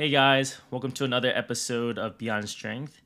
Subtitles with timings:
[0.00, 3.02] Hey guys, welcome to another episode of Beyond Strength.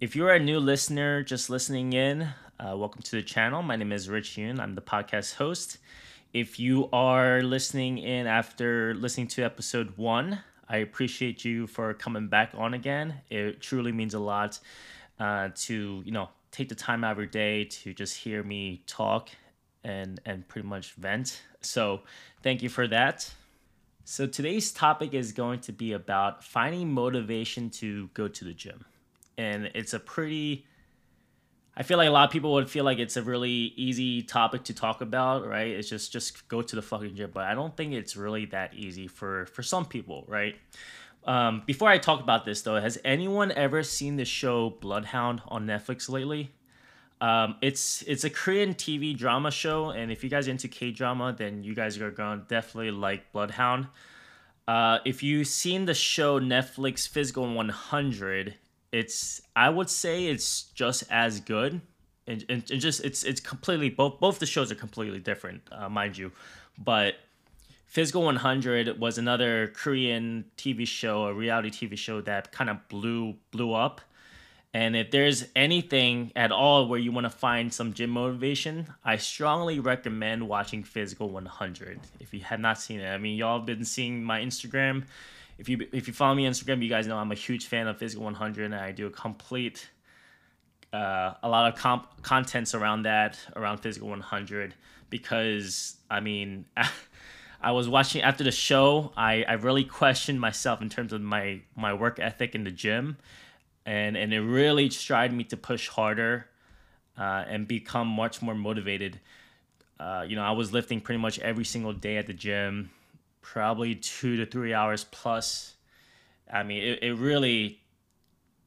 [0.00, 2.22] If you're a new listener just listening in,
[2.58, 3.60] uh, welcome to the channel.
[3.60, 4.58] My name is Rich Yoon.
[4.58, 5.76] I'm the podcast host.
[6.32, 12.28] If you are listening in after listening to episode one, I appreciate you for coming
[12.28, 13.20] back on again.
[13.28, 14.58] It truly means a lot
[15.20, 18.82] uh, to you know take the time out of your day to just hear me
[18.86, 19.28] talk
[19.84, 21.42] and and pretty much vent.
[21.60, 22.00] So
[22.42, 23.30] thank you for that.
[24.04, 28.84] So today's topic is going to be about finding motivation to go to the gym.
[29.38, 30.66] And it's a pretty
[31.76, 34.62] I feel like a lot of people would feel like it's a really easy topic
[34.64, 35.68] to talk about, right?
[35.68, 38.74] It's just just go to the fucking gym, but I don't think it's really that
[38.74, 40.54] easy for for some people, right?
[41.24, 45.66] Um, before I talk about this though, has anyone ever seen the show Bloodhound on
[45.66, 46.52] Netflix lately?
[47.24, 50.90] Um, it's it's a Korean TV drama show, and if you guys are into K
[50.90, 53.86] drama, then you guys are gonna definitely like Bloodhound.
[54.68, 58.56] Uh, if you've seen the show Netflix Physical 100,
[58.92, 61.80] it's I would say it's just as good,
[62.26, 65.88] and, and, and just it's it's completely both both the shows are completely different, uh,
[65.88, 66.30] mind you,
[66.76, 67.14] but
[67.86, 73.36] Physical 100 was another Korean TV show, a reality TV show that kind of blew
[73.50, 74.02] blew up
[74.74, 79.18] and if there's anything at all where you want to find some gym motivation, I
[79.18, 82.00] strongly recommend watching Physical 100.
[82.18, 85.04] If you have not seen it, I mean, y'all have been seeing my Instagram.
[85.58, 87.86] If you if you follow me on Instagram, you guys know I'm a huge fan
[87.86, 89.88] of Physical 100, and I do a complete,
[90.92, 94.74] uh, a lot of comp contents around that, around Physical 100,
[95.08, 96.66] because I mean.
[97.60, 99.10] I was watching after the show.
[99.16, 103.16] I, I really questioned myself in terms of my my work ethic in the gym,
[103.86, 106.46] and and it really tried me to push harder
[107.18, 109.20] uh, and become much more motivated.
[109.98, 112.90] Uh, you know, I was lifting pretty much every single day at the gym,
[113.42, 115.74] probably two to three hours plus.
[116.52, 117.80] I mean, it, it really,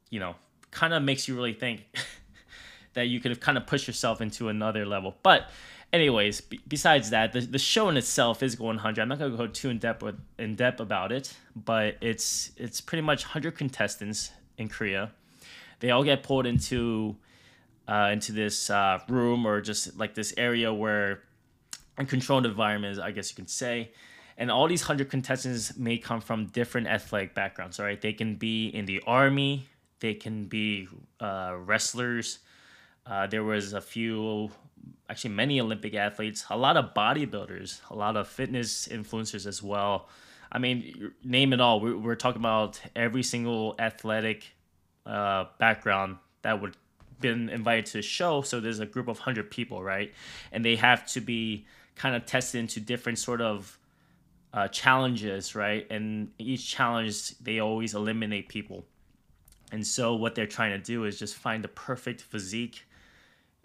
[0.09, 0.35] you know,
[0.71, 1.83] kind of makes you really think
[2.93, 5.15] that you could have kind of pushed yourself into another level.
[5.21, 5.49] But,
[5.91, 9.01] anyways, b- besides that, the, the show in itself is going 100.
[9.01, 12.79] I'm not gonna go too in depth with, in depth about it, but it's it's
[12.79, 15.11] pretty much 100 contestants in Korea.
[15.79, 17.15] They all get pulled into
[17.87, 21.23] uh, into this uh, room or just like this area where
[21.97, 23.91] a controlled environment, I guess you can say.
[24.37, 27.79] And all these hundred contestants may come from different athletic backgrounds.
[27.79, 29.67] All right, They can be in the army.
[29.99, 30.87] They can be
[31.19, 32.39] uh, wrestlers.
[33.05, 34.51] Uh, there was a few,
[35.09, 40.07] actually many Olympic athletes, a lot of bodybuilders, a lot of fitness influencers as well.
[40.51, 41.79] I mean, name it all.
[41.79, 44.55] We're, we're talking about every single athletic
[45.05, 46.75] uh, background that would
[47.19, 48.41] been invited to the show.
[48.41, 50.13] So there's a group of hundred people, right?
[50.51, 51.65] And they have to be
[51.95, 53.79] kind of tested into different sort of
[54.53, 55.87] uh, challenges, right?
[55.89, 58.85] And each challenge they always eliminate people.
[59.71, 62.85] And so what they're trying to do is just find the perfect physique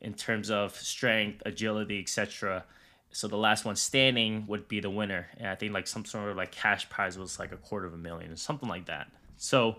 [0.00, 2.64] in terms of strength, agility, etc
[3.12, 5.28] so the last one standing would be the winner.
[5.36, 7.94] And i think like some sort of like cash prize was like a quarter of
[7.94, 9.10] a million or something like that.
[9.36, 9.76] So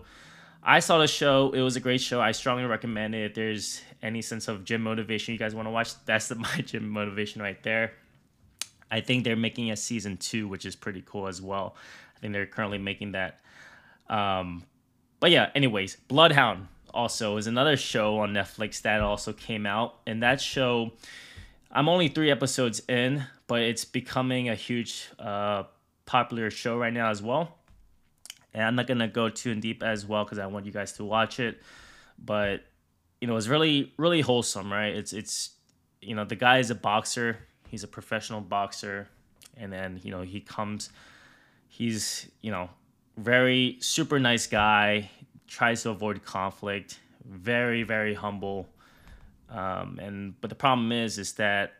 [0.62, 1.50] i saw the show.
[1.52, 2.20] It was a great show.
[2.20, 3.30] I strongly recommend it.
[3.30, 6.58] If there's any sense of gym motivation you guys want to watch that's the, my
[6.64, 7.92] gym motivation right there.
[8.90, 11.76] I think they're making a season two which is pretty cool as well.
[12.16, 13.40] I think they're currently making that.
[14.08, 14.64] Um,
[15.18, 19.96] but yeah anyways bloodhound also is another show on netflix that also came out.
[20.06, 20.92] And that show
[21.74, 25.64] I'm only three episodes in, but it's becoming a huge uh,
[26.06, 27.58] popular show right now as well.
[28.52, 30.92] And I'm not gonna go too in deep as well because I want you guys
[30.92, 31.60] to watch it.
[32.16, 32.62] But
[33.20, 34.94] you know, it's really really wholesome, right?
[34.94, 35.50] It's it's
[36.00, 37.38] you know the guy is a boxer.
[37.68, 39.08] He's a professional boxer,
[39.56, 40.90] and then you know he comes.
[41.66, 42.70] He's you know
[43.16, 45.10] very super nice guy.
[45.48, 47.00] Tries to avoid conflict.
[47.24, 48.68] Very very humble
[49.54, 51.74] um, and but the problem is, is that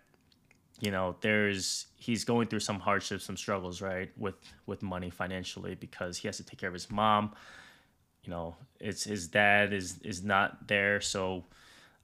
[0.80, 4.36] you know there's he's going through some hardships, some struggles, right, with
[4.66, 7.34] with money financially because he has to take care of his mom.
[8.22, 11.44] You know, it's his dad is is not there, so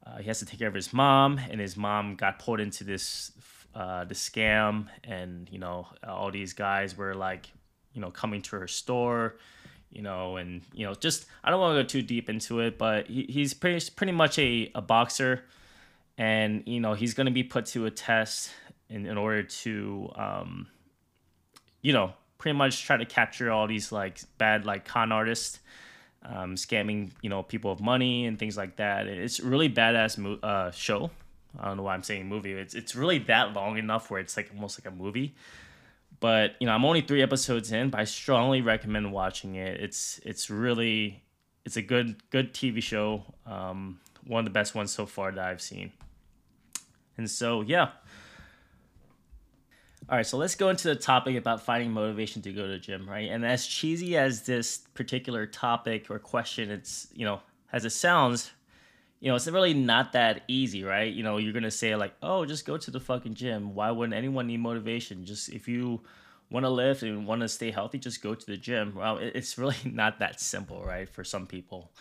[0.04, 2.82] uh, he has to take care of his mom, and his mom got pulled into
[2.82, 3.30] this
[3.74, 7.46] uh, the scam, and you know all these guys were like,
[7.94, 9.36] you know, coming to her store
[9.92, 12.78] you know, and you know, just I don't want to go too deep into it,
[12.78, 15.44] but he, he's pretty pretty much a, a boxer,
[16.18, 18.50] and you know he's going to be put to a test
[18.88, 20.66] in, in order to, um,
[21.82, 25.60] you know, pretty much try to capture all these like bad like con artists,
[26.24, 29.06] um, scamming you know people of money and things like that.
[29.06, 31.10] It's really badass mo- uh, show.
[31.58, 32.52] I don't know why I'm saying movie.
[32.52, 35.34] It's it's really that long enough where it's like almost like a movie
[36.20, 39.80] But you know, I'm only three episodes in, but I strongly recommend watching it.
[39.80, 41.22] It's it's really
[41.64, 43.24] it's a good good TV show.
[43.46, 45.92] Um, one of the best ones so far that I've seen.
[47.16, 47.90] And so yeah.
[50.08, 52.78] All right, so let's go into the topic about finding motivation to go to the
[52.78, 53.30] gym, right?
[53.30, 57.40] And as cheesy as this particular topic or question, it's you know,
[57.72, 58.50] as it sounds,
[59.20, 61.12] you know, it's really not that easy, right?
[61.12, 63.74] You know, you're gonna say like, oh, just go to the fucking gym.
[63.74, 65.24] Why wouldn't anyone need motivation?
[65.24, 66.00] Just if you
[66.50, 68.94] want to lift and want to stay healthy, just go to the gym.
[68.96, 71.08] Well, it's really not that simple, right?
[71.08, 71.92] For some people.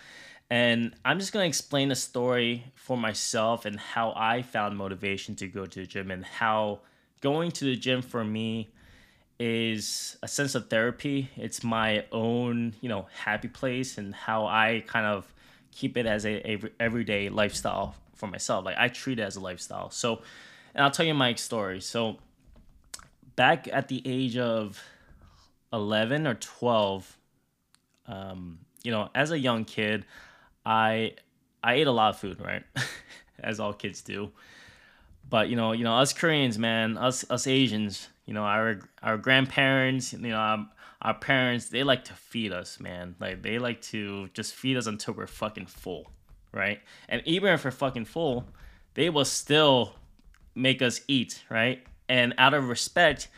[0.49, 5.47] And I'm just gonna explain a story for myself and how I found motivation to
[5.47, 6.79] go to the gym and how
[7.21, 8.69] going to the gym for me
[9.39, 11.29] is a sense of therapy.
[11.37, 15.31] It's my own, you know, happy place and how I kind of
[15.71, 18.65] keep it as a, everyday lifestyle for myself.
[18.65, 19.91] Like I treat it as a lifestyle.
[19.91, 20.21] So,
[20.75, 21.79] and I'll tell you my story.
[21.79, 22.17] So,
[23.35, 24.83] back at the age of
[25.71, 27.17] eleven or twelve,
[28.07, 30.05] um, you know, as a young kid,
[30.65, 31.13] I
[31.63, 32.63] I ate a lot of food, right,
[33.39, 34.31] as all kids do.
[35.29, 39.17] But you know, you know, us Koreans, man, us us Asians, you know, our our
[39.17, 40.69] grandparents, you know, um,
[41.01, 43.15] our parents they like to feed us man.
[43.19, 46.11] Like they like to just feed us until we're fucking full
[46.51, 46.81] right?
[47.07, 48.45] And even if we're fucking full
[48.95, 49.93] they will still
[50.55, 51.83] make us eat right?
[52.07, 53.29] And out of respect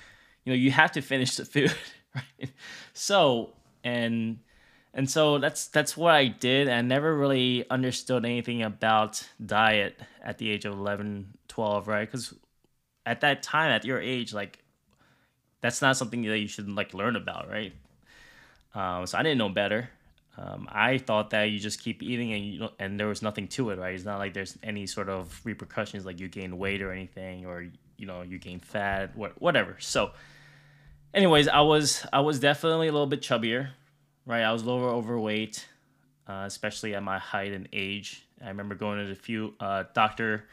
[0.45, 1.73] you know you have to finish the food
[2.15, 2.49] right?
[2.93, 3.53] So
[3.83, 4.39] and
[4.93, 10.37] and so that's that's what i did i never really understood anything about diet at
[10.37, 12.33] the age of 11 12 right because
[13.05, 14.61] at that time at your age like
[15.61, 17.73] that's not something that you should like learn about, right?
[18.73, 19.89] Um, so I didn't know better.
[20.37, 23.69] Um, I thought that you just keep eating and you and there was nothing to
[23.69, 23.93] it, right?
[23.93, 27.67] It's not like there's any sort of repercussions, like you gain weight or anything, or
[27.97, 29.75] you know you gain fat, what whatever.
[29.79, 30.11] So,
[31.13, 33.69] anyways, I was I was definitely a little bit chubbier,
[34.25, 34.43] right?
[34.43, 35.67] I was lower overweight,
[36.27, 38.25] uh, especially at my height and age.
[38.43, 40.45] I remember going to a few uh, doctor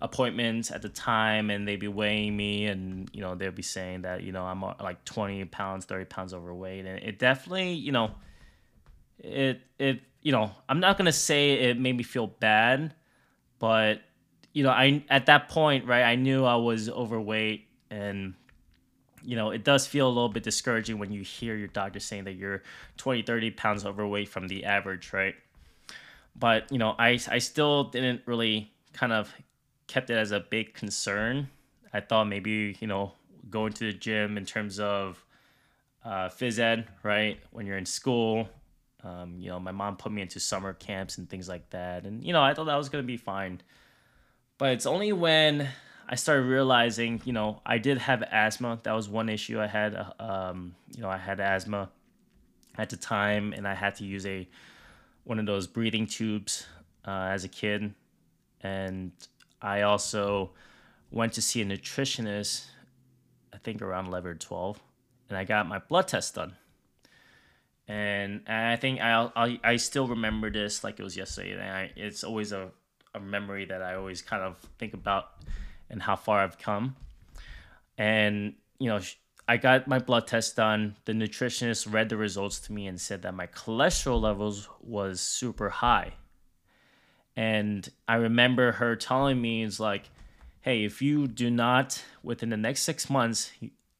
[0.00, 4.02] appointments at the time and they'd be weighing me and you know they'd be saying
[4.02, 7.92] that you know i'm uh, like 20 pounds 30 pounds overweight and it definitely you
[7.92, 8.10] know
[9.18, 12.94] it it you know i'm not gonna say it made me feel bad
[13.58, 14.02] but
[14.52, 18.34] you know i at that point right i knew i was overweight and
[19.26, 22.24] you know it does feel a little bit discouraging when you hear your doctor saying
[22.24, 22.62] that you're
[22.96, 25.34] 20 30 pounds overweight from the average right
[26.38, 29.34] but you know i i still didn't really kind of
[29.86, 31.48] kept it as a big concern.
[31.92, 33.12] I thought maybe, you know,
[33.50, 35.24] going to the gym in terms of
[36.04, 37.38] uh, phys ed, right?
[37.50, 38.48] When you're in school,
[39.04, 42.04] um, you know, my mom put me into summer camps and things like that.
[42.04, 43.60] And, you know, I thought that was going to be fine.
[44.58, 45.68] But it's only when
[46.08, 48.78] I started realizing, you know, I did have asthma.
[48.84, 49.94] That was one issue I had.
[49.94, 51.90] Uh, um, you know, I had asthma
[52.78, 54.48] at the time and I had to use a
[55.24, 56.66] one of those breathing tubes
[57.04, 57.92] uh, as a kid.
[58.60, 59.12] And
[59.60, 60.52] I also
[61.10, 62.66] went to see a nutritionist,
[63.52, 64.80] I think around 11 or 12,
[65.28, 66.54] and I got my blood test done.
[67.88, 71.52] And, I think I, I I still remember this like it was yesterday.
[71.52, 72.70] And I, it's always a,
[73.14, 75.30] a memory that I always kind of think about
[75.90, 76.96] and how far I've come.
[77.98, 79.00] And, you know,
[79.48, 80.96] I got my blood test done.
[81.04, 85.68] The nutritionist read the results to me and said that my cholesterol levels was super
[85.68, 86.14] high.
[87.36, 90.10] And I remember her telling me, it's like,
[90.62, 93.52] hey, if you do not, within the next six months,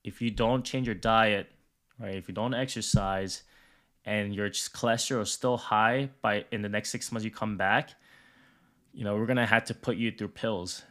[0.02, 1.48] if you don't change your diet,
[2.00, 3.42] right, if you don't exercise,
[4.04, 7.90] and your cholesterol is still high by in the next six months you come back,
[8.92, 10.82] you know, we're gonna have to put you through pills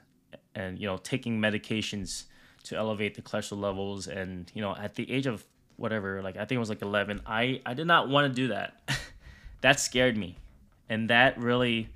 [0.56, 2.24] and you know, taking medications
[2.64, 4.08] to elevate the cholesterol levels.
[4.08, 5.46] And, you know, at the age of
[5.76, 8.48] whatever, like I think it was like eleven, I, I did not want to do
[8.48, 8.90] that.
[9.62, 10.38] that scared me.
[10.90, 11.90] And that really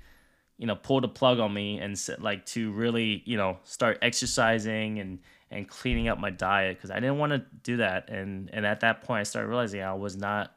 [0.60, 3.98] you know pulled the plug on me and said like to really you know start
[4.02, 5.18] exercising and
[5.50, 8.80] and cleaning up my diet because I didn't want to do that and and at
[8.80, 10.54] that point I started realizing I was not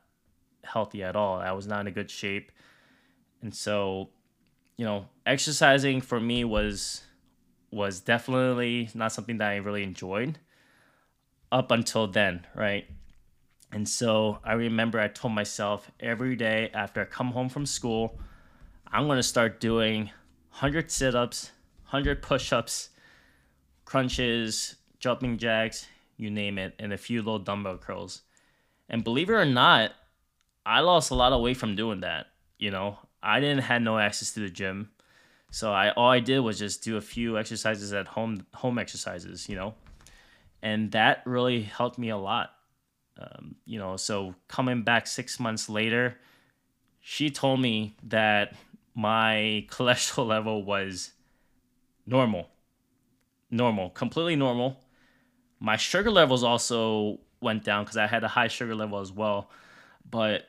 [0.64, 2.52] healthy at all I was not in a good shape
[3.42, 4.10] and so
[4.76, 7.02] you know exercising for me was
[7.74, 10.40] was definitely not something that I really enjoyed
[11.52, 12.86] up until then right
[13.72, 18.20] and so I remember I told myself every day after I come home from school
[18.96, 20.12] I'm to start doing
[20.52, 21.50] 100 sit ups,
[21.90, 22.90] 100 push ups,
[23.86, 28.22] crunches, jumping jacks, you name it, and a few little dumbbell curls.
[28.88, 29.94] And believe it or not,
[30.64, 32.28] I lost a lot of weight from doing that.
[32.60, 34.92] You know, I didn't have no access to the gym.
[35.54, 39.48] So I all I did was just do a few exercises at home home exercises,
[39.48, 39.76] you know.
[40.64, 42.56] and that really helped me a lot.
[43.20, 46.18] Um, you know, so coming back six months later,
[47.02, 48.56] she told me that
[48.96, 51.12] my cholesterol level was
[52.08, 52.50] normal,
[53.52, 54.80] normal, completely normal.
[55.60, 59.52] My sugar levels also went down because I had a high sugar level as well,
[60.10, 60.48] but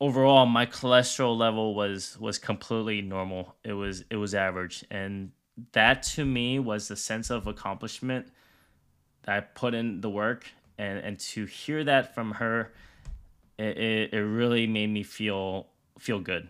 [0.00, 3.56] overall my cholesterol level was was completely normal.
[3.62, 5.32] It was it was average, and
[5.72, 8.28] that to me was the sense of accomplishment
[9.22, 10.46] that I put in the work,
[10.78, 12.72] and and to hear that from her,
[13.58, 16.48] it, it, really made me feel feel good.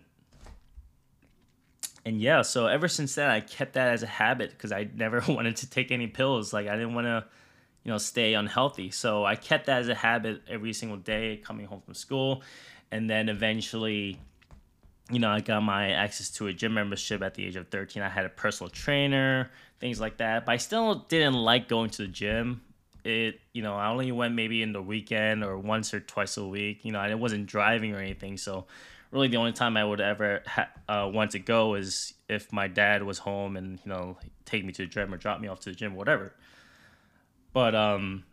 [2.06, 5.22] And yeah, so ever since then, I kept that as a habit because I never
[5.28, 6.52] wanted to take any pills.
[6.52, 7.24] Like I didn't want to,
[7.84, 8.90] you know, stay unhealthy.
[8.90, 12.42] So I kept that as a habit every single day coming home from school,
[12.92, 14.18] and then eventually
[15.10, 18.02] you know, I got my access to a gym membership at the age of 13.
[18.02, 20.46] I had a personal trainer, things like that.
[20.46, 22.62] But I still didn't like going to the gym.
[23.02, 26.46] It, you know, I only went maybe in the weekend or once or twice a
[26.46, 26.84] week.
[26.84, 28.36] You know, I wasn't driving or anything.
[28.36, 28.66] So,
[29.10, 32.68] really, the only time I would ever ha- uh, want to go is if my
[32.68, 35.60] dad was home and, you know, take me to the gym or drop me off
[35.60, 36.34] to the gym, or whatever.
[37.52, 38.24] But, um,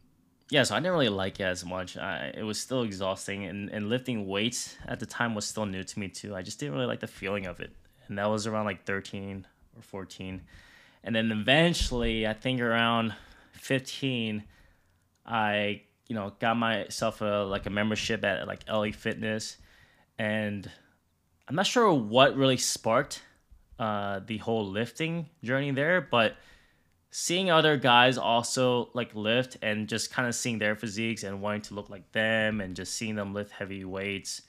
[0.50, 1.98] yeah, so I didn't really like it as much.
[1.98, 5.84] I, it was still exhausting, and, and lifting weights at the time was still new
[5.84, 6.36] to me too.
[6.36, 7.72] I just didn't really like the feeling of it,
[8.08, 10.42] and that was around like 13 or 14.
[11.04, 13.14] And then eventually, I think around
[13.54, 14.44] 15,
[15.26, 19.58] I you know got myself a like a membership at like LA Fitness,
[20.18, 20.70] and
[21.48, 23.22] I'm not sure what really sparked
[23.80, 26.36] uh, the whole lifting journey there, but
[27.20, 31.62] seeing other guys also like lift and just kind of seeing their physiques and wanting
[31.62, 34.44] to look like them and just seeing them lift heavy weights.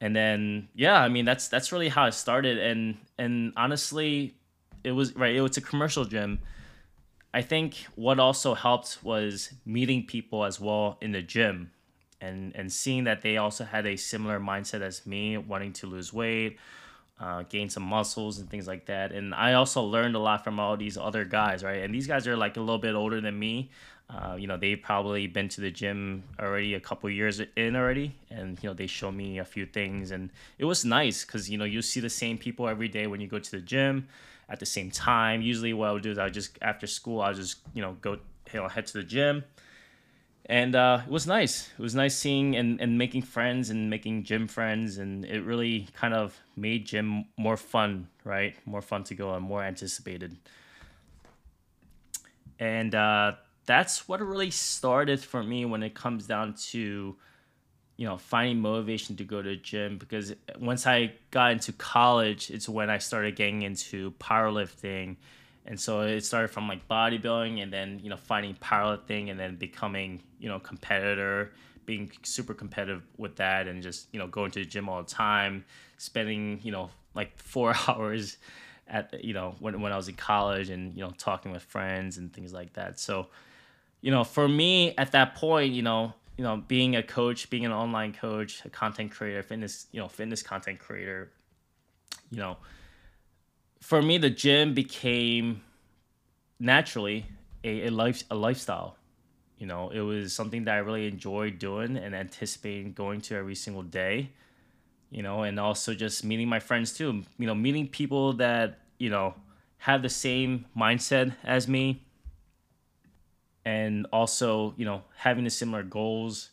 [0.00, 2.58] And then yeah i mean that's that's really how it started.
[2.58, 4.36] And and honestly
[4.84, 6.38] it was right it was a commercial gym.
[7.34, 11.72] I think what also helped was meeting people as well in the gym
[12.20, 16.12] and and seeing that they also had a similar mindset as me wanting to lose
[16.12, 16.58] weight
[17.22, 19.12] uh, gain some muscles and things like that.
[19.12, 21.82] And I also learned a lot from all these other guys, right?
[21.82, 23.70] And these guys are like a little bit older than me.
[24.10, 28.14] Uh, you know, they've probably been to the gym already a couple years in already,
[28.28, 31.56] and you know they show me a few things, and it was nice because you
[31.56, 34.06] know you see the same people every day when you go to the gym
[34.50, 35.40] at the same time.
[35.40, 37.80] Usually, what I would do is I would just after school I would just you
[37.80, 38.18] know go
[38.52, 39.44] you know head to the gym
[40.46, 41.70] and uh, it was nice.
[41.78, 45.88] It was nice seeing and, and making friends and making gym friends, and it really
[45.94, 48.54] kind of made gym more fun, right?
[48.66, 50.36] More fun to go and more anticipated.
[52.58, 53.32] And uh,
[53.66, 57.16] that's what really started for me when it comes down to,
[57.96, 59.96] you know, finding motivation to go to gym.
[59.96, 65.16] Because once I got into college, it's when I started getting into powerlifting
[65.66, 69.56] and so it started from like bodybuilding and then you know finding powerlifting and then
[69.56, 71.52] becoming you know competitor
[71.86, 75.08] being super competitive with that and just you know going to the gym all the
[75.08, 75.64] time
[75.98, 78.36] spending you know like four hours
[78.88, 82.18] at you know when, when i was in college and you know talking with friends
[82.18, 83.28] and things like that so
[84.00, 87.64] you know for me at that point you know you know being a coach being
[87.64, 91.30] an online coach a content creator fitness you know fitness content creator
[92.30, 92.56] you know
[93.82, 95.60] for me, the gym became
[96.60, 97.26] naturally
[97.64, 98.96] a, a life a lifestyle.
[99.58, 103.54] You know, it was something that I really enjoyed doing and anticipating going to every
[103.54, 104.30] single day.
[105.10, 107.24] You know, and also just meeting my friends too.
[107.38, 109.34] You know, meeting people that you know
[109.78, 112.04] have the same mindset as me,
[113.64, 116.50] and also you know having the similar goals.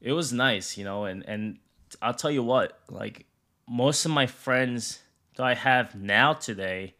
[0.00, 1.58] It was nice, you know, and and
[2.00, 3.26] I'll tell you what, like
[3.68, 5.01] most of my friends
[5.36, 6.94] that I have now today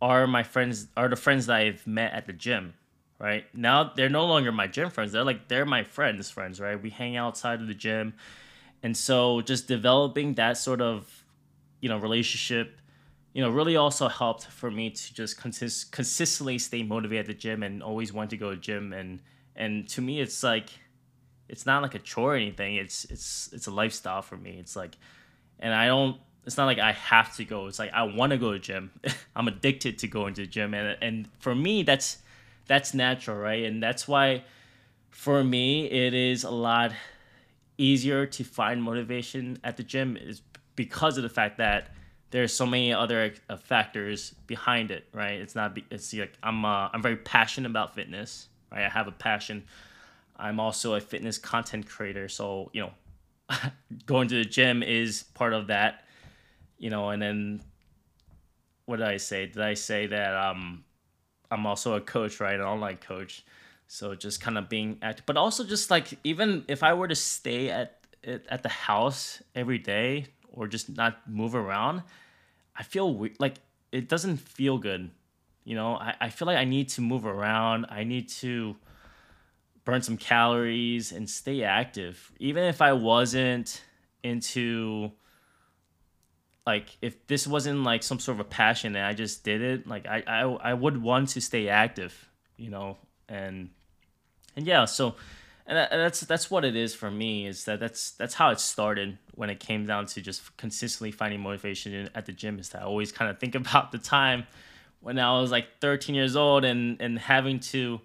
[0.00, 2.74] are my friends are the friends that I've met at the gym,
[3.18, 3.44] right?
[3.54, 5.12] Now they're no longer my gym friends.
[5.12, 6.80] They're like they're my friends' friends, right?
[6.80, 8.14] We hang outside of the gym.
[8.82, 11.24] And so just developing that sort of,
[11.80, 12.80] you know, relationship,
[13.32, 17.34] you know, really also helped for me to just consist consistently stay motivated at the
[17.34, 19.22] gym and always want to go to gym and
[19.54, 20.68] and to me it's like
[21.48, 22.76] it's not like a chore or anything.
[22.76, 24.58] It's it's it's a lifestyle for me.
[24.58, 24.96] It's like
[25.58, 27.66] and I don't it's not like I have to go.
[27.66, 28.92] It's like I want to go to gym.
[29.36, 32.18] I'm addicted to going to the gym, and and for me that's
[32.66, 33.64] that's natural, right?
[33.64, 34.44] And that's why
[35.10, 36.92] for me it is a lot
[37.78, 40.42] easier to find motivation at the gym is
[40.76, 41.88] because of the fact that
[42.30, 45.40] there's so many other uh, factors behind it, right?
[45.40, 48.84] It's not it's like I'm uh, I'm very passionate about fitness, right?
[48.84, 49.64] I have a passion.
[50.36, 52.92] I'm also a fitness content creator, so you know,
[54.06, 56.05] going to the gym is part of that
[56.78, 57.62] you know, and then
[58.86, 59.46] what did I say?
[59.46, 60.84] Did I say that um,
[61.50, 62.54] I'm also a coach, right?
[62.54, 63.44] An online coach.
[63.88, 67.14] So just kind of being active, but also just like even if I were to
[67.14, 72.02] stay at at the house every day or just not move around,
[72.74, 73.56] I feel we- like
[73.92, 75.10] it doesn't feel good.
[75.64, 77.86] You know, I, I feel like I need to move around.
[77.88, 78.76] I need to
[79.84, 82.32] burn some calories and stay active.
[82.40, 83.82] Even if I wasn't
[84.24, 85.12] into
[86.66, 89.86] like if this wasn't like some sort of a passion and I just did it,
[89.86, 93.70] like I I, I would want to stay active, you know, and
[94.56, 95.14] and yeah, so
[95.66, 99.18] and that's that's what it is for me is that that's that's how it started
[99.34, 102.84] when it came down to just consistently finding motivation at the gym is that I
[102.84, 104.46] always kind of think about the time
[105.00, 108.00] when I was like 13 years old and and having to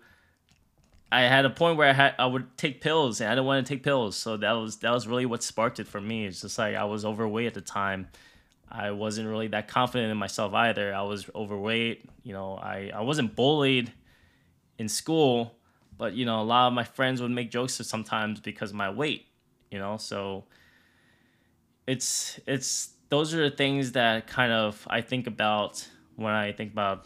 [1.12, 3.66] I had a point where I had I would take pills and I didn't want
[3.66, 6.26] to take pills so that was that was really what sparked it for me.
[6.26, 8.08] It's just like I was overweight at the time
[8.72, 10.94] I wasn't really that confident in myself either.
[10.94, 12.10] I was overweight.
[12.24, 13.92] You know, I, I wasn't bullied
[14.78, 15.56] in school,
[15.98, 18.90] but, you know, a lot of my friends would make jokes sometimes because of my
[18.90, 19.28] weight,
[19.70, 20.46] you know, so
[21.86, 26.72] it's, it's, those are the things that kind of I think about when I think
[26.72, 27.06] about,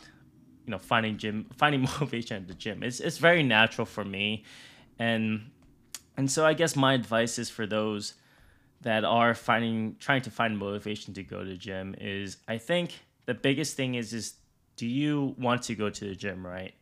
[0.66, 2.84] you know, finding gym, finding motivation at the gym.
[2.84, 4.44] It's, it's very natural for me.
[5.00, 5.50] And,
[6.16, 8.14] and so I guess my advice is for those
[8.86, 12.92] that are finding trying to find motivation to go to the gym is I think
[13.26, 14.36] the biggest thing is is
[14.76, 16.74] do you want to go to the gym, right?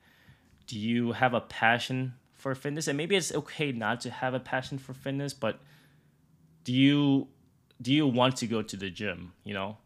[0.67, 2.89] Do you have a passion for fitness?
[2.89, 5.61] And maybe it's okay not to have a passion for fitness, but
[6.65, 7.29] do you
[7.81, 9.77] do you want to go to the gym, you know?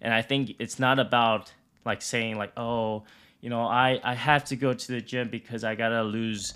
[0.00, 1.52] And I think it's not about
[1.84, 3.04] like saying like, "Oh,
[3.42, 6.54] you know, I I have to go to the gym because I got to lose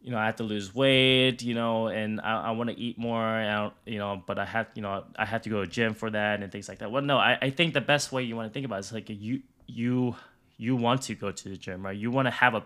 [0.00, 2.98] you know, I have to lose weight, you know, and I, I want to eat
[2.98, 5.94] more, and you know, but I have, you know, I have to go to gym
[5.94, 6.90] for that and things like that.
[6.90, 8.92] Well, no, I, I think the best way you want to think about it is
[8.92, 10.14] like you, you,
[10.56, 11.96] you want to go to the gym, right?
[11.96, 12.64] You want to have a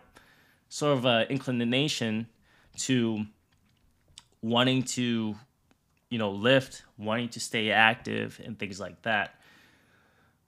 [0.69, 2.27] sort of a inclination
[2.79, 3.25] to
[4.43, 5.35] wanting to,
[6.11, 9.35] you know, lift, wanting to stay active and things like that.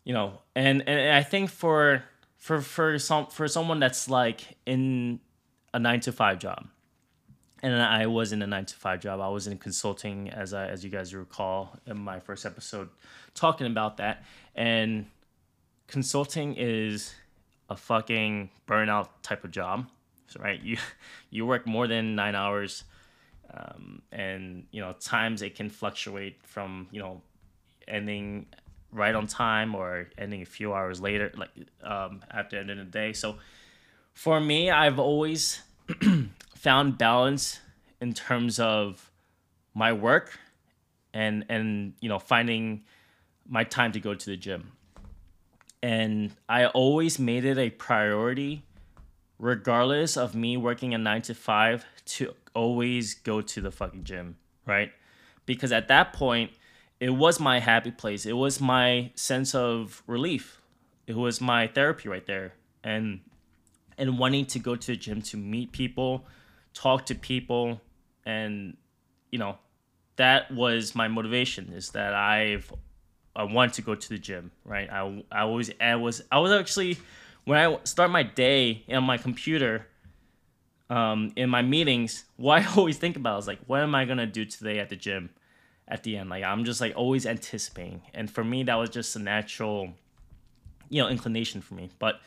[0.05, 2.05] You know, and, and I think for,
[2.37, 5.21] for, for some, for someone that's like in
[5.75, 6.67] a nine to five job,
[7.63, 9.21] and I was in a nine to five job.
[9.21, 12.89] I was in consulting, as I, as you guys recall in my first episode,
[13.35, 14.25] talking about that.
[14.55, 15.07] And
[15.89, 17.15] consulting is
[17.69, 19.89] a fucking burnout type of job.
[20.29, 20.79] So, right, you
[21.31, 22.85] you work more than nine hours,
[23.53, 27.21] um, and you know times it can fluctuate from you know
[27.89, 28.47] ending
[28.93, 31.51] right on time or ending a few hours later, like
[31.83, 33.13] um, after the end of the day.
[33.13, 33.37] So,
[34.13, 35.61] for me, I've always
[36.55, 37.61] found balance
[38.01, 39.11] in terms of
[39.75, 40.39] my work
[41.13, 42.85] and and you know finding
[43.47, 44.73] my time to go to the gym.
[45.83, 48.65] And i always made it a priority
[49.39, 54.37] regardless of me working a 9 to 5 to always go to the fucking gym
[54.67, 54.93] right?
[55.47, 56.53] Because at that point
[57.01, 58.27] it was my happy place.
[58.27, 60.61] It was my sense of relief.
[61.07, 62.55] It was my therapy right there.
[62.83, 63.21] And
[63.99, 66.27] and wanting to go to the gym to meet people
[66.73, 67.81] talk to people
[68.27, 68.77] and
[69.31, 69.57] you know
[70.17, 72.73] that was my motivation is that i've
[73.37, 74.91] i want to go to the gym right?
[74.91, 76.99] I, I always i was i was actually
[77.45, 79.87] when i start my day on my computer
[80.91, 84.27] um, in my meetings what i always think about is like what am i to
[84.27, 85.31] do today at the gym
[85.89, 86.31] at the end?
[86.31, 88.03] Like i'm just like always anticipating.
[88.13, 89.93] And for me that was just a natural
[90.89, 91.91] you know inclination for me.
[91.99, 92.21] But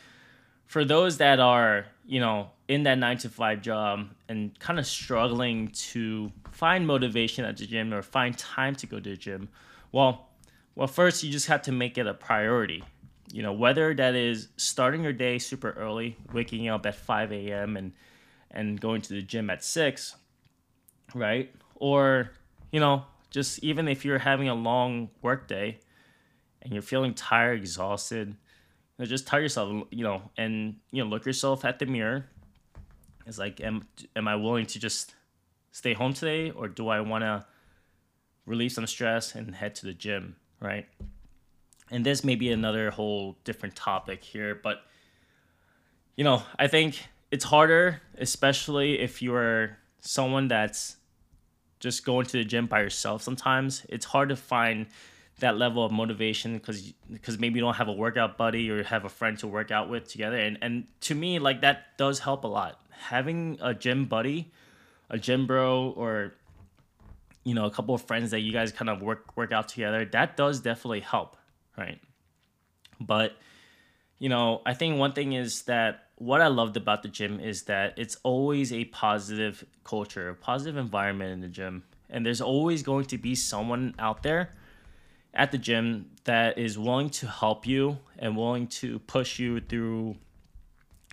[0.68, 4.86] for those that are you know in that nine to five job and kind of
[4.86, 9.50] struggling to find motivation at the gym or find time to go to the gym
[9.92, 10.28] well
[10.76, 12.84] well first you just have to make it a priority.
[13.30, 17.76] You know whether that is starting your day super early waking up at 5 a.m
[17.76, 17.92] and
[18.52, 20.16] and going to the gym at 6
[21.14, 21.54] right?
[21.76, 22.32] Or
[22.72, 25.80] you know just even if you're having a long work day
[26.62, 28.36] and you're feeling tired exhausted
[29.00, 32.26] know, just tell yourself, you know, and you know, look yourself at the mirror.
[33.26, 35.14] It's like, am am I willing to just
[35.72, 37.46] stay home today, or do I want to
[38.46, 40.88] release some stress and head to the gym, right?
[41.92, 44.82] And this may be another whole different topic here, but
[46.16, 50.98] you know, I think it's harder, especially if you're someone that's
[51.80, 53.22] just going to the gym by yourself.
[53.22, 54.88] Sometimes it's hard to find
[55.40, 59.06] that level of motivation because because maybe you don't have a workout buddy or have
[59.06, 60.38] a friend to work out with together.
[60.38, 62.82] And and to me like that does help a lot.
[62.92, 64.52] Having a gym buddy
[65.10, 66.34] a gym bro or
[67.44, 70.06] you know a couple of friends that you guys kind of work work out together
[70.06, 71.38] that does definitely help
[71.78, 72.00] right?
[73.00, 73.38] But
[74.20, 77.64] you know i think one thing is that what I loved about the gym is
[77.64, 81.84] that it's always a positive culture, a positive environment in the gym.
[82.10, 84.50] And there's always going to be someone out there
[85.38, 90.16] at the gym that is willing to help you and willing to push you through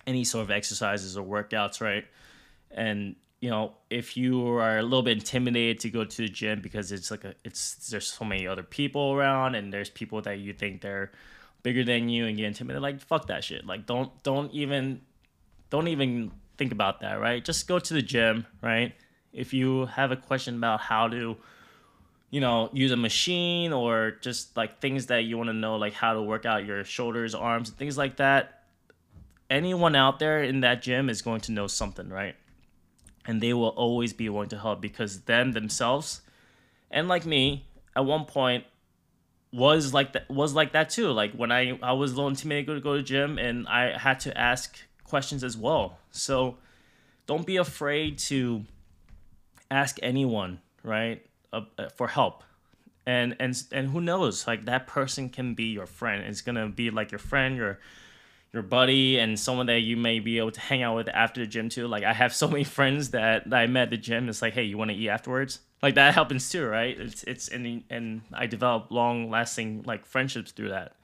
[0.06, 2.04] any sort of exercises or workouts, right?
[2.70, 6.62] And you know, if you are a little bit intimidated to go to the gym
[6.62, 10.38] because it's like a it's there's so many other people around and there's people that
[10.38, 11.12] you think they're
[11.62, 13.66] bigger than you and get intimidated, like fuck that shit.
[13.66, 15.02] Like don't don't even
[15.68, 17.44] don't even think about that, right?
[17.44, 18.94] Just go to the gym, right?
[19.34, 21.36] If you have a question about how to
[22.34, 25.92] you know, use a machine or just like things that you want to know, like
[25.92, 28.64] how to work out your shoulders, arms, and things like that.
[29.48, 32.34] Anyone out there in that gym is going to know something, right?
[33.24, 36.22] And they will always be willing to help because them themselves,
[36.90, 38.64] and like me, at one point,
[39.52, 41.12] was like that was like that too.
[41.12, 44.18] Like when I I was a little intimidated to go to gym, and I had
[44.20, 45.98] to ask questions as well.
[46.10, 46.56] So
[47.28, 48.64] don't be afraid to
[49.70, 51.24] ask anyone, right?
[51.54, 52.42] Uh, for help.
[53.06, 56.24] And and and who knows like that person can be your friend.
[56.24, 57.78] It's gonna be like your friend your
[58.52, 61.46] your buddy and someone that you may be able to hang out with after the
[61.46, 61.86] gym too.
[61.86, 64.28] Like i have so many friends that, that i met at the gym.
[64.28, 65.60] It's like hey you want to eat afterwards?
[65.82, 66.98] Like that happens too right?
[66.98, 70.94] It's it's and and i develop long lasting like friendships through that.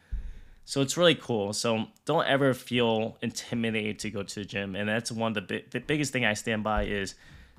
[0.71, 1.53] So it's really cool.
[1.53, 4.77] So don't ever feel intimidated to go to the gym.
[4.77, 7.17] And that's one of the, bi- the biggest thing i stand by is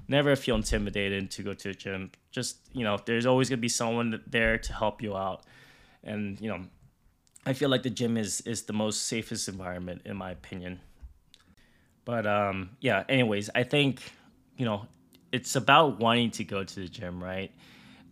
[0.08, 2.12] never feel intimidated to go to a gym.
[2.32, 5.44] Just, you know, there's always going to be someone there to help you out.
[6.04, 6.62] And, you know,
[7.46, 10.80] I feel like the gym is is the most safest environment in my opinion.
[12.06, 14.02] But um yeah, anyways, I think,
[14.58, 14.86] you know,
[15.32, 17.52] it's about wanting to go to the gym, right?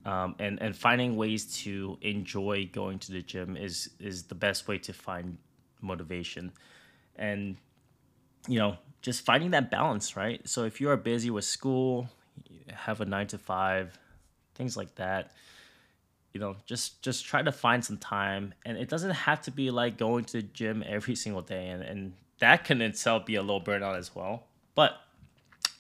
[0.06, 4.68] Um, and and finding ways to enjoy going to the gym is is the best
[4.68, 5.38] way to find
[5.82, 6.52] motivation
[7.16, 7.56] and
[8.48, 10.48] you know just finding that balance, right?
[10.48, 12.10] So if you are busy with school,
[12.74, 13.98] have a nine to five,
[14.60, 15.32] things like that,
[16.34, 18.54] you know, just just try to find some time.
[18.64, 21.82] And it doesn't have to be like going to the gym every single day, and
[21.82, 24.44] and that can itself be a little burnout as well.
[24.76, 24.94] But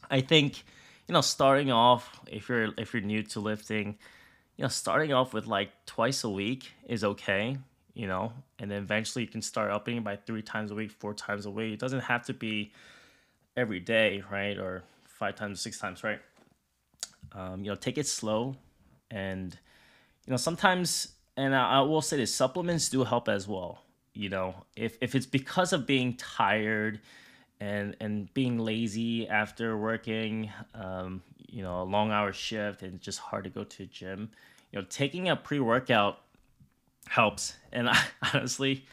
[0.09, 0.63] I think
[1.07, 3.97] you know, starting off if you're if you're new to lifting,
[4.57, 7.57] you know, starting off with like twice a week is okay
[7.99, 11.13] you know, and then eventually you can start upping by three times a week, four
[11.13, 11.73] times a week.
[11.73, 12.71] It doesn't have to be
[13.57, 14.57] every day, right?
[14.57, 16.19] Or five times, six times, right?
[17.33, 18.55] Um, you know, take it slow,
[19.11, 19.57] and
[20.25, 23.83] you know sometimes, and I, I will say this: supplements do help as well.
[24.13, 26.99] You know, if if it's because of being tired
[27.59, 33.19] and and being lazy after working, um, you know, a long hour shift and just
[33.19, 34.29] hard to go to gym,
[34.71, 36.19] you know, taking a pre workout
[37.07, 37.55] helps.
[37.71, 37.99] And I,
[38.33, 38.85] honestly,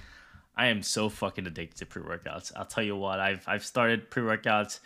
[0.57, 2.53] I am so fucking addicted to pre workouts.
[2.57, 4.81] I'll tell you what, I've I've started pre workouts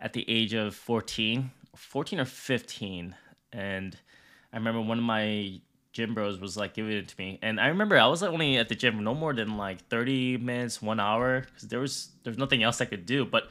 [0.00, 3.14] at the age of 14, 14 or 15.
[3.52, 3.96] And
[4.52, 5.60] I remember one of my
[5.92, 7.38] gym bros was like giving it to me.
[7.42, 10.38] And I remember I was like only at the gym no more than like 30
[10.38, 13.24] minutes, one hour, because there was there's nothing else I could do.
[13.24, 13.48] But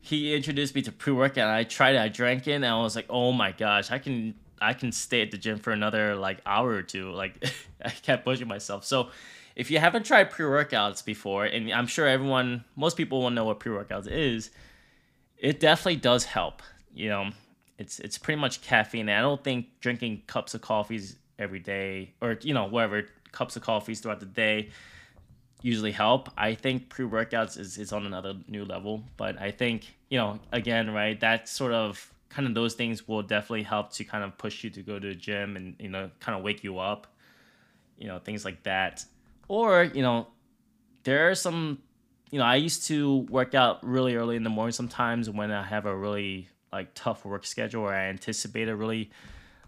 [0.00, 1.54] he introduced me to pre workout.
[1.54, 4.34] I tried it, I drank it, and I was like, oh my gosh, I can
[4.60, 7.10] I can stay at the gym for another like hour or two.
[7.10, 7.44] Like
[7.84, 8.84] I kept pushing myself.
[8.84, 9.10] So
[9.56, 13.44] if you haven't tried pre workouts before, and I'm sure everyone, most people will know
[13.44, 14.50] what pre workouts is,
[15.38, 16.62] it definitely does help.
[16.94, 17.30] You know,
[17.80, 19.08] it's it's pretty much caffeine.
[19.08, 23.62] I don't think drinking cups of coffees every day or you know whatever cups of
[23.62, 24.68] coffees throughout the day
[25.62, 26.30] usually help.
[26.36, 29.02] I think pre workouts is, is on another new level.
[29.16, 33.22] But I think, you know, again, right, that sort of kind of those things will
[33.22, 36.10] definitely help to kind of push you to go to the gym and, you know,
[36.20, 37.06] kind of wake you up,
[37.98, 39.04] you know, things like that.
[39.48, 40.28] Or, you know,
[41.02, 41.78] there are some,
[42.30, 45.64] you know, I used to work out really early in the morning sometimes when I
[45.64, 49.10] have a really like tough work schedule or I anticipate a really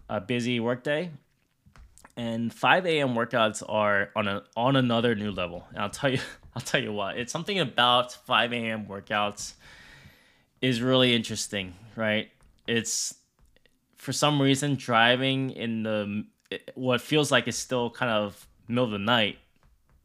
[0.09, 1.11] uh, busy work day.
[2.15, 3.15] And 5 a.m.
[3.15, 5.65] workouts are on a on another new level.
[5.69, 6.19] And I'll tell you,
[6.55, 8.85] I'll tell you what, it's something about 5 a.m.
[8.85, 9.53] workouts
[10.61, 12.29] is really interesting, right?
[12.67, 13.15] It's
[13.97, 16.25] for some reason driving in the
[16.75, 19.37] what feels like it's still kind of middle of the night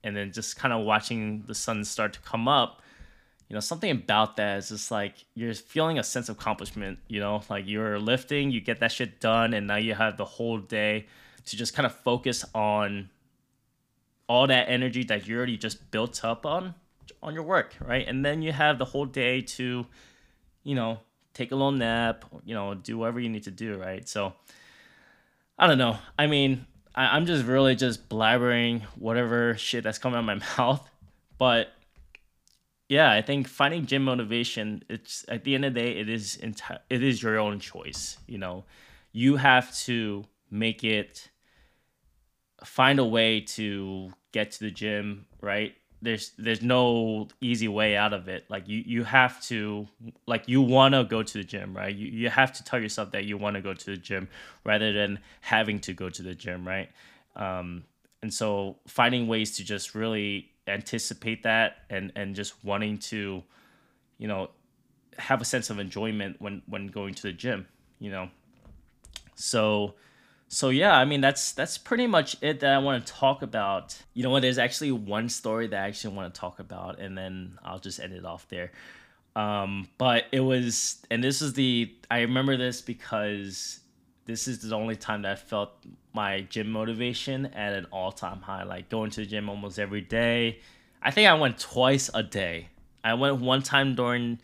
[0.02, 2.80] and then just kind of watching the sun start to come up
[3.48, 7.20] you know something about that is just like you're feeling a sense of accomplishment you
[7.20, 7.42] know?
[7.48, 11.06] Like you're lifting you get that shit done and now you have the whole day
[11.46, 13.08] to just kind of focus on
[14.28, 16.74] all that energy that you already just built up on
[17.22, 18.06] on your work right?
[18.06, 19.86] And then you have the whole day to
[20.62, 21.00] you know
[21.32, 24.08] take a little nap you know do whatever you need to do right?
[24.08, 24.34] So
[25.58, 25.98] i don't know.
[26.18, 30.46] I mean I, am just really just blabbering whatever shit that's coming out of my
[30.58, 30.90] mouth.
[31.38, 31.72] But
[32.88, 36.38] yeah, I think finding gym motivation, it's at the end of the day, it is
[36.42, 38.18] enti- it is your own choice.
[38.26, 38.64] You know,
[39.12, 41.28] you have to make it
[42.64, 45.74] find a way to get to the gym, right?
[46.00, 48.44] There's there's no easy way out of it.
[48.48, 49.86] Like you you have to
[50.26, 51.94] like you want to go to the gym, right?
[51.94, 54.28] You you have to tell yourself that you want to go to the gym
[54.64, 56.88] rather than having to go to the gym, right?
[57.36, 57.84] Um,
[58.22, 63.42] and so finding ways to just really anticipate that and and just wanting to
[64.18, 64.50] you know
[65.18, 67.66] have a sense of enjoyment when when going to the gym
[67.98, 68.30] you know?
[69.34, 69.94] So
[70.50, 74.00] so yeah i mean that's that's pretty much it that i want to talk about.
[74.14, 74.40] You know what?
[74.40, 78.00] There's actually one story that i actually want to talk about and then i'll just
[78.00, 78.72] end it off there.
[79.36, 83.80] Um but it was and this is the i remember this because
[84.24, 85.70] this is the only time that I felt
[86.18, 88.64] my gym motivation at an all time high.
[88.64, 90.58] Like going to the gym almost every day.
[91.00, 92.70] I think I went twice a day.
[93.04, 94.40] I went one time during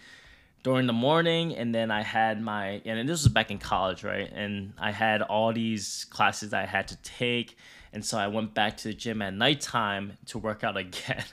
[0.62, 4.30] during the morning and then I had my and this was back in college, right?
[4.32, 7.56] And I had all these classes I had to take.
[7.92, 11.24] And so I went back to the gym at nighttime to work out again.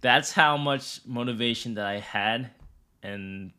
[0.00, 2.50] That's how much motivation that I had.
[3.04, 3.52] And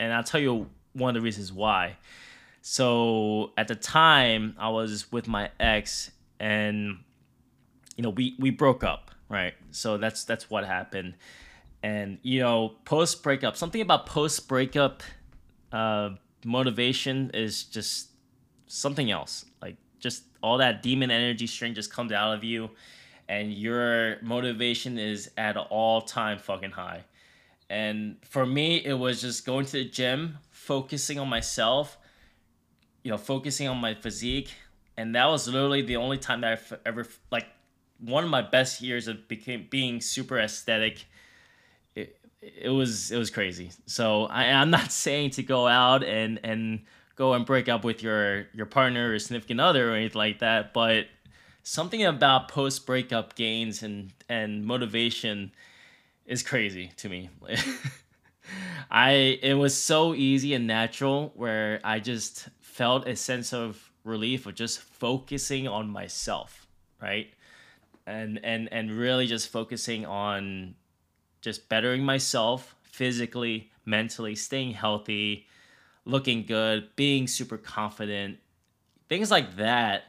[0.00, 1.98] and I'll tell you one of the reasons why
[2.70, 6.98] so at the time, I was with my ex, and
[7.96, 9.54] you know we we broke up, right?
[9.70, 11.14] So that's that's what happened.
[11.82, 15.02] And you know, post breakup, something about post breakup
[15.72, 16.10] uh,
[16.44, 18.10] motivation is just
[18.66, 19.46] something else.
[19.62, 22.68] Like just all that demon energy string just comes out of you,
[23.30, 27.04] and your motivation is at all time fucking high.
[27.70, 31.96] And for me, it was just going to the gym, focusing on myself,
[33.02, 34.50] you know, focusing on my physique,
[34.96, 37.46] and that was literally the only time that I've ever like
[37.98, 41.06] one of my best years of became being super aesthetic.
[41.94, 43.70] It, it was it was crazy.
[43.86, 46.80] So I, I'm not saying to go out and and
[47.16, 50.72] go and break up with your your partner or significant other or anything like that,
[50.72, 51.06] but
[51.62, 55.52] something about post breakup gains and and motivation
[56.26, 57.30] is crazy to me.
[58.90, 64.46] I it was so easy and natural where I just felt a sense of relief
[64.46, 66.66] of just focusing on myself,
[67.00, 67.28] right?
[68.06, 70.74] And and and really just focusing on
[71.40, 75.46] just bettering myself physically, mentally, staying healthy,
[76.04, 78.38] looking good, being super confident.
[79.08, 80.04] Things like that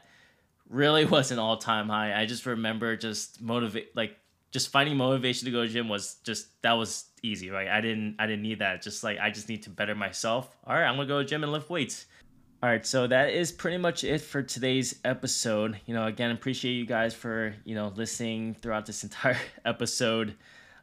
[0.68, 2.18] really was an all-time high.
[2.18, 4.16] I just remember just motivate like
[4.50, 8.16] just finding motivation to go to gym was just that was easy right i didn't
[8.18, 10.96] i didn't need that just like i just need to better myself all right i'm
[10.96, 12.06] gonna go to gym and lift weights
[12.62, 15.80] all right, so that is pretty much it for today's episode.
[15.86, 20.36] You know, again, appreciate you guys for you know listening throughout this entire episode,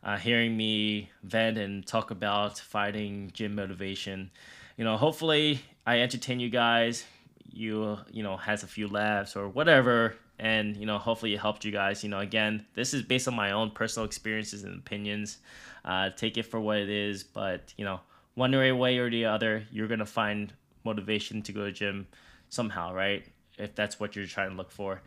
[0.04, 4.32] uh, hearing me vent and talk about fighting gym motivation.
[4.76, 7.06] You know, hopefully I entertain you guys.
[7.45, 11.65] You you know has a few laughs or whatever, and you know hopefully it helped
[11.65, 12.04] you guys.
[12.04, 15.39] You know, again, this is based on my own personal experiences and opinions.
[15.86, 18.00] Uh, take it for what it is, but you know,
[18.36, 22.08] one way or the other, you're gonna find motivation to go to gym
[22.50, 23.26] somehow, right?
[23.58, 25.02] If that's what you're trying to look for.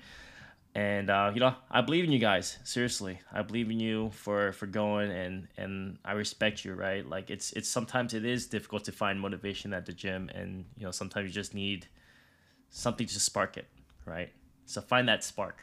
[0.74, 2.58] And uh, you know, I believe in you guys.
[2.62, 7.04] Seriously, I believe in you for for going and and I respect you, right?
[7.08, 10.84] Like it's it's sometimes it is difficult to find motivation at the gym, and you
[10.84, 11.88] know sometimes you just need
[12.70, 13.66] something to spark it,
[14.06, 14.30] right?
[14.70, 15.58] So find that spark.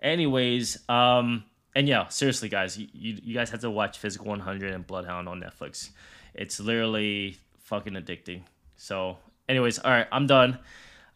[0.00, 4.72] Anyways, um, and yeah, seriously, guys, you, you, you guys have to watch Physical 100
[4.72, 5.90] and Bloodhound on Netflix.
[6.34, 8.42] It's literally fucking addicting.
[8.76, 9.16] So,
[9.48, 10.58] anyways, all right, I'm done.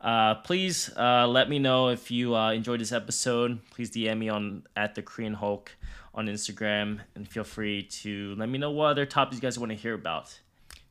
[0.01, 3.59] Uh, please uh, let me know if you uh, enjoyed this episode.
[3.71, 5.71] Please DM me on at the Korean Hulk
[6.15, 9.71] on Instagram, and feel free to let me know what other topics you guys want
[9.71, 10.37] to hear about.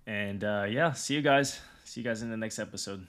[0.06, 1.60] And uh, yeah, see you guys.
[1.84, 3.08] See you guys in the next episode.